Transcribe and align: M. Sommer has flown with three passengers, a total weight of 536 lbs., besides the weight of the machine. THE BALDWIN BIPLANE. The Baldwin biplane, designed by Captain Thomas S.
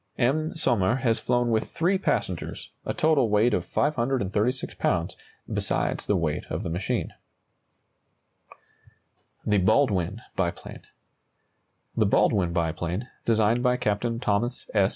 M. 0.17 0.55
Sommer 0.55 0.95
has 0.95 1.19
flown 1.19 1.51
with 1.51 1.69
three 1.69 1.99
passengers, 1.99 2.71
a 2.87 2.91
total 2.95 3.29
weight 3.29 3.53
of 3.53 3.67
536 3.67 4.73
lbs., 4.73 5.15
besides 5.53 6.07
the 6.07 6.15
weight 6.15 6.43
of 6.49 6.63
the 6.63 6.71
machine. 6.71 7.13
THE 9.45 9.59
BALDWIN 9.59 10.23
BIPLANE. 10.35 10.87
The 11.95 12.07
Baldwin 12.07 12.51
biplane, 12.51 13.09
designed 13.25 13.61
by 13.61 13.77
Captain 13.77 14.19
Thomas 14.19 14.67
S. 14.73 14.89